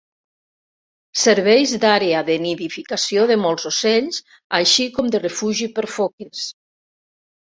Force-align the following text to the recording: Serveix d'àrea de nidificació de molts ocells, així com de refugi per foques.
Serveix 1.23 1.73
d'àrea 1.83 2.23
de 2.29 2.37
nidificació 2.45 3.27
de 3.31 3.37
molts 3.41 3.69
ocells, 3.71 4.21
així 4.61 4.89
com 4.95 5.11
de 5.17 5.21
refugi 5.27 5.71
per 5.77 5.85
foques. 5.99 6.43